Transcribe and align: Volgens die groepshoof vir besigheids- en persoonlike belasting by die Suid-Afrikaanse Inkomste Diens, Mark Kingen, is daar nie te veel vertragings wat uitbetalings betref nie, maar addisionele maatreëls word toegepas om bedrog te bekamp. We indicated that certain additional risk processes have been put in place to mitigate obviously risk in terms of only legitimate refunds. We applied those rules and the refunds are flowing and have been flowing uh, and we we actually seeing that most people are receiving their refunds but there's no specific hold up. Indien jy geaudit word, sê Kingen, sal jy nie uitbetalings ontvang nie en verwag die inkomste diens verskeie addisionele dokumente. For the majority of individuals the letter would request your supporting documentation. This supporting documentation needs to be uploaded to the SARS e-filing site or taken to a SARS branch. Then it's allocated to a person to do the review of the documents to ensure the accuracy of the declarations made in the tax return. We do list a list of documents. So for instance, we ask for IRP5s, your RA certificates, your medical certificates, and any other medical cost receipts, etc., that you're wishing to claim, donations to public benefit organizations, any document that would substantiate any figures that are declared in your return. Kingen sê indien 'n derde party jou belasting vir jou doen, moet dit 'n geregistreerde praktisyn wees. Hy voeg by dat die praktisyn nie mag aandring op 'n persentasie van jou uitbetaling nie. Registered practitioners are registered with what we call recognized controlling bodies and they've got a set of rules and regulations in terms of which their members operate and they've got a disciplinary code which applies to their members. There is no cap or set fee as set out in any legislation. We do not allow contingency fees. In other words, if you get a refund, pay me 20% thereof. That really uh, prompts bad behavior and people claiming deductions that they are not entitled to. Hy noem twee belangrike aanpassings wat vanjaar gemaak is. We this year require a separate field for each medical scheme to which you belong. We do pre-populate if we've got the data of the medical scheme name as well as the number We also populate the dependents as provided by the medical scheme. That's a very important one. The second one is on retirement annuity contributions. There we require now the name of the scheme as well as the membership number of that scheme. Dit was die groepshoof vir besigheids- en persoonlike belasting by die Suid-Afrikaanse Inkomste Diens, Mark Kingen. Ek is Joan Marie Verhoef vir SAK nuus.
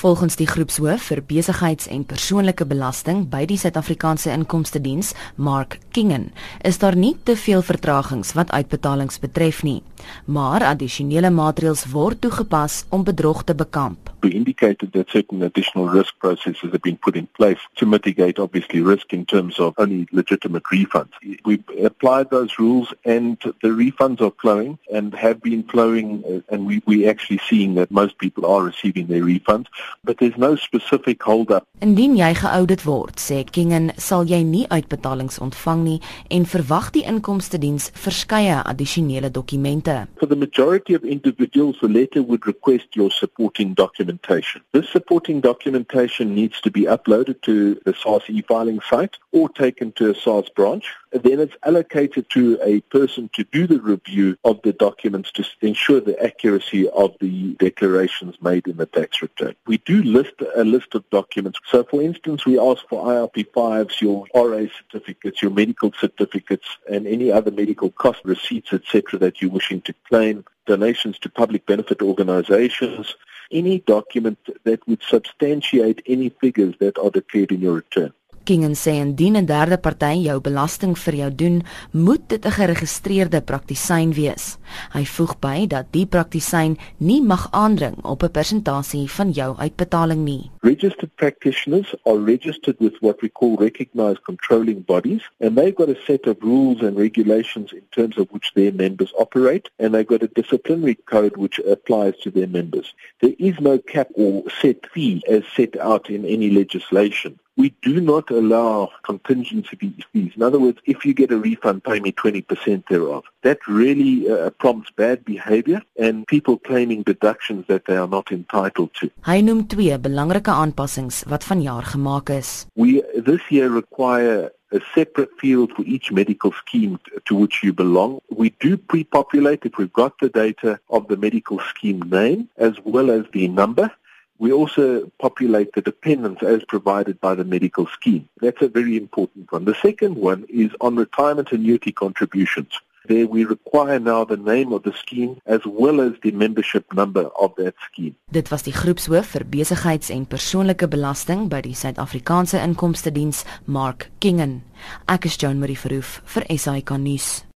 Volgens 0.00 0.36
die 0.36 0.46
groepshoof 0.46 1.02
vir 1.02 1.20
besigheids- 1.20 1.86
en 1.86 2.06
persoonlike 2.08 2.64
belasting 2.64 3.26
by 3.28 3.44
die 3.44 3.58
Suid-Afrikaanse 3.60 4.30
Inkomste 4.32 4.80
Diens, 4.80 5.12
Mark 5.36 5.76
Kingen, 5.90 6.30
is 6.62 6.78
daar 6.78 6.96
nie 6.96 7.16
te 7.22 7.36
veel 7.36 7.62
vertragings 7.62 8.32
wat 8.38 8.50
uitbetalings 8.50 9.18
betref 9.18 9.62
nie, 9.62 9.82
maar 10.24 10.64
addisionele 10.64 11.30
maatreëls 11.30 11.86
word 11.92 12.20
toegepas 12.20 12.84
om 12.88 13.04
bedrog 13.04 13.44
te 13.44 13.54
bekamp. 13.54 14.10
We 14.20 14.30
indicated 14.30 14.92
that 14.92 15.08
certain 15.08 15.42
additional 15.42 15.88
risk 15.88 16.14
processes 16.18 16.70
have 16.70 16.80
been 16.80 16.98
put 16.98 17.16
in 17.16 17.28
place 17.32 17.60
to 17.74 17.86
mitigate 17.86 18.38
obviously 18.38 18.82
risk 18.82 19.12
in 19.12 19.24
terms 19.24 19.58
of 19.58 19.72
only 19.78 20.06
legitimate 20.10 20.64
refunds. 20.72 21.16
We 21.44 21.62
applied 21.84 22.30
those 22.30 22.58
rules 22.58 22.92
and 23.04 23.38
the 23.62 23.72
refunds 23.72 24.20
are 24.20 24.32
flowing 24.40 24.78
and 24.92 25.14
have 25.14 25.40
been 25.40 25.64
flowing 25.64 26.22
uh, 26.28 26.54
and 26.54 26.66
we 26.66 26.82
we 26.86 27.08
actually 27.08 27.40
seeing 27.48 27.74
that 27.74 27.90
most 27.90 28.18
people 28.18 28.44
are 28.44 28.62
receiving 28.62 29.06
their 29.06 29.24
refunds 29.24 29.66
but 30.04 30.18
there's 30.18 30.36
no 30.36 30.54
specific 30.56 31.22
hold 31.22 31.50
up. 31.50 31.64
Indien 31.80 32.16
jy 32.18 32.34
geaudit 32.36 32.84
word, 32.84 33.16
sê 33.16 33.40
Kingen, 33.48 33.90
sal 33.96 34.28
jy 34.28 34.42
nie 34.44 34.66
uitbetalings 34.68 35.40
ontvang 35.40 35.79
nie 35.82 36.00
en 36.28 36.46
verwag 36.46 36.90
die 36.94 37.04
inkomste 37.04 37.58
diens 37.58 37.90
verskeie 37.94 38.62
addisionele 38.62 39.30
dokumente. 39.30 40.06
For 40.18 40.28
the 40.28 40.36
majority 40.36 40.94
of 40.94 41.02
individuals 41.04 41.78
the 41.80 41.88
letter 41.88 42.22
would 42.22 42.46
request 42.46 42.94
your 42.94 43.10
supporting 43.10 43.74
documentation. 43.74 44.62
This 44.72 44.88
supporting 44.90 45.40
documentation 45.40 46.34
needs 46.34 46.60
to 46.60 46.70
be 46.70 46.86
uploaded 46.86 47.40
to 47.42 47.74
the 47.84 47.94
SARS 47.94 48.24
e-filing 48.28 48.80
site 48.80 49.18
or 49.32 49.48
taken 49.48 49.92
to 49.92 50.10
a 50.10 50.14
SARS 50.14 50.48
branch. 50.48 50.86
Then 51.12 51.40
it's 51.40 51.56
allocated 51.64 52.30
to 52.30 52.58
a 52.62 52.80
person 52.82 53.30
to 53.32 53.44
do 53.44 53.66
the 53.66 53.80
review 53.80 54.36
of 54.44 54.60
the 54.62 54.72
documents 54.72 55.32
to 55.32 55.44
ensure 55.60 56.00
the 56.00 56.22
accuracy 56.22 56.88
of 56.90 57.16
the 57.20 57.54
declarations 57.54 58.36
made 58.40 58.68
in 58.68 58.76
the 58.76 58.86
tax 58.86 59.20
return. 59.20 59.56
We 59.66 59.78
do 59.78 60.02
list 60.02 60.34
a 60.54 60.62
list 60.62 60.94
of 60.94 61.08
documents. 61.10 61.58
So 61.66 61.82
for 61.84 62.00
instance, 62.00 62.46
we 62.46 62.58
ask 62.58 62.86
for 62.88 63.04
IRP5s, 63.04 64.00
your 64.00 64.26
RA 64.34 64.66
certificates, 64.78 65.42
your 65.42 65.50
medical 65.70 65.92
certificates, 66.00 66.66
and 66.90 67.06
any 67.06 67.30
other 67.30 67.52
medical 67.52 67.90
cost 67.90 68.20
receipts, 68.24 68.72
etc., 68.72 69.18
that 69.20 69.40
you're 69.40 69.50
wishing 69.52 69.80
to 69.82 69.94
claim, 70.08 70.44
donations 70.66 71.16
to 71.20 71.28
public 71.28 71.64
benefit 71.66 72.02
organizations, 72.02 73.14
any 73.52 73.78
document 73.80 74.38
that 74.64 74.86
would 74.88 75.02
substantiate 75.02 76.02
any 76.06 76.28
figures 76.40 76.74
that 76.80 76.98
are 76.98 77.10
declared 77.10 77.52
in 77.52 77.60
your 77.60 77.74
return. 77.74 78.12
Kingen 78.50 78.74
sê 78.74 78.92
indien 78.98 79.36
'n 79.38 79.46
derde 79.46 79.78
party 79.78 80.26
jou 80.26 80.40
belasting 80.42 80.94
vir 80.98 81.14
jou 81.14 81.30
doen, 81.42 81.62
moet 81.92 82.28
dit 82.28 82.44
'n 82.44 82.56
geregistreerde 82.58 83.40
praktisyn 83.40 84.12
wees. 84.12 84.58
Hy 84.92 85.04
voeg 85.04 85.38
by 85.38 85.66
dat 85.66 85.86
die 85.92 86.06
praktisyn 86.06 86.76
nie 86.98 87.22
mag 87.22 87.46
aandring 87.52 87.96
op 88.04 88.22
'n 88.22 88.30
persentasie 88.30 89.06
van 89.10 89.30
jou 89.30 89.56
uitbetaling 89.56 90.24
nie. 90.24 90.50
Registered 90.62 91.14
practitioners 91.14 91.94
are 92.06 92.24
registered 92.24 92.76
with 92.80 92.96
what 93.00 93.20
we 93.20 93.28
call 93.28 93.54
recognized 93.56 94.22
controlling 94.24 94.84
bodies 94.84 95.22
and 95.38 95.56
they've 95.56 95.76
got 95.76 95.88
a 95.88 96.00
set 96.06 96.26
of 96.26 96.36
rules 96.40 96.82
and 96.82 96.98
regulations 96.98 97.72
in 97.72 97.86
terms 97.90 98.18
of 98.18 98.26
which 98.32 98.50
their 98.54 98.72
members 98.72 99.12
operate 99.14 99.70
and 99.78 99.94
they've 99.94 100.12
got 100.14 100.22
a 100.22 100.34
disciplinary 100.34 100.98
code 101.04 101.36
which 101.36 101.60
applies 101.60 102.16
to 102.22 102.30
their 102.32 102.48
members. 102.48 102.94
There 103.20 103.36
is 103.38 103.60
no 103.60 103.78
cap 103.78 104.08
or 104.14 104.42
set 104.60 104.86
fee 104.92 105.22
as 105.28 105.44
set 105.56 105.78
out 105.78 106.10
in 106.10 106.24
any 106.24 106.50
legislation. 106.50 107.38
We 107.56 107.74
do 107.82 108.00
not 108.00 108.30
allow 108.30 108.90
contingency 109.02 109.76
fees. 110.12 110.32
In 110.36 110.42
other 110.42 110.58
words, 110.58 110.78
if 110.86 111.04
you 111.04 111.12
get 111.14 111.30
a 111.30 111.38
refund, 111.38 111.84
pay 111.84 112.00
me 112.00 112.12
20% 112.12 112.86
thereof. 112.88 113.24
That 113.42 113.58
really 113.66 114.30
uh, 114.30 114.50
prompts 114.50 114.90
bad 114.90 115.24
behavior 115.24 115.82
and 115.98 116.26
people 116.26 116.58
claiming 116.58 117.02
deductions 117.02 117.66
that 117.68 117.84
they 117.86 117.96
are 117.96 118.08
not 118.08 118.32
entitled 118.32 118.94
to. 119.00 119.10
Hy 119.26 119.40
noem 119.42 119.66
twee 119.68 119.98
belangrike 119.98 120.52
aanpassings 120.52 121.24
wat 121.32 121.44
vanjaar 121.44 121.84
gemaak 121.92 122.32
is. 122.38 122.66
We 122.74 123.02
this 123.16 123.44
year 123.50 123.68
require 123.68 124.50
a 124.72 124.80
separate 124.94 125.30
field 125.38 125.72
for 125.72 125.82
each 125.82 126.12
medical 126.12 126.52
scheme 126.52 126.98
to 127.24 127.34
which 127.34 127.62
you 127.62 127.72
belong. 127.72 128.20
We 128.30 128.50
do 128.60 128.76
pre-populate 128.76 129.64
if 129.64 129.76
we've 129.76 129.92
got 129.92 130.18
the 130.20 130.28
data 130.28 130.78
of 130.90 131.08
the 131.08 131.16
medical 131.16 131.58
scheme 131.58 132.00
name 132.08 132.48
as 132.56 132.74
well 132.84 133.10
as 133.10 133.24
the 133.32 133.48
number 133.48 133.90
We 134.40 134.52
also 134.52 135.12
populate 135.18 135.74
the 135.74 135.82
dependents 135.82 136.42
as 136.42 136.64
provided 136.64 137.20
by 137.20 137.34
the 137.34 137.44
medical 137.44 137.86
scheme. 137.86 138.26
That's 138.40 138.62
a 138.62 138.68
very 138.68 138.96
important 138.96 139.52
one. 139.52 139.66
The 139.66 139.76
second 139.82 140.16
one 140.16 140.46
is 140.48 140.70
on 140.80 140.96
retirement 140.96 141.52
annuity 141.52 141.92
contributions. 141.92 142.72
There 143.04 143.26
we 143.26 143.44
require 143.44 143.98
now 143.98 144.24
the 144.24 144.38
name 144.38 144.72
of 144.72 144.82
the 144.82 144.92
scheme 144.92 145.40
as 145.44 145.60
well 145.66 146.00
as 146.00 146.12
the 146.22 146.32
membership 146.32 146.90
number 146.94 147.28
of 147.38 147.54
that 147.56 147.74
scheme. 147.84 148.16
Dit 148.32 148.48
was 148.48 148.62
die 148.62 148.72
groepshoof 148.72 149.26
vir 149.36 149.44
besigheids- 149.44 150.10
en 150.10 150.26
persoonlike 150.26 150.88
belasting 150.88 151.48
by 151.48 151.60
die 151.60 151.74
Suid-Afrikaanse 151.74 152.60
Inkomste 152.64 153.12
Diens, 153.12 153.44
Mark 153.64 154.10
Kingen. 154.20 154.62
Ek 155.06 155.24
is 155.24 155.36
Joan 155.36 155.58
Marie 155.58 155.78
Verhoef 155.78 156.20
vir 156.24 156.44
SAK 156.48 156.96
nuus. 156.96 157.44